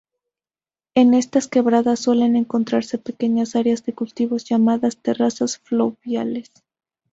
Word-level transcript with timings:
En 0.95 1.13
estas 1.13 1.47
quebradas 1.47 1.99
suelen 1.99 2.35
encontrarse 2.35 2.97
pequeñas 2.97 3.55
áreas 3.55 3.85
de 3.85 3.93
cultivos 3.93 4.45
llamadas 4.45 4.97
terrazas 4.97 5.59
fluviales. 5.59 6.51